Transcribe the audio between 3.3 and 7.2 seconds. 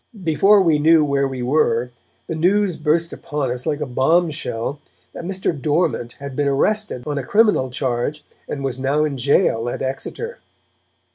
us, like a bomb shell, that Mr. Dormant had been arrested on